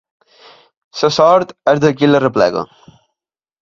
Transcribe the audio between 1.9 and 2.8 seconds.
qui l'arreplega.